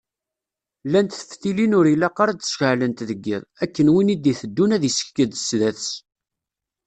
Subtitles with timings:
[0.87, 5.31] Llant teftilin ur ilaq ara ad ceɛlent deg yiḍ, akken win i d-iteddun ad isekked
[5.37, 5.89] sdat-s.